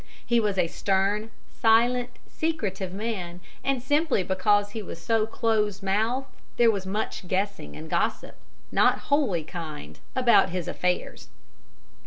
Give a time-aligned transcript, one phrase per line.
[0.25, 1.29] He was a stern,
[1.61, 6.25] silent, secretive man, and simply because he was so close mouthed
[6.57, 8.35] there was much guessing and gossip,
[8.71, 11.27] not wholly kind, about his affairs.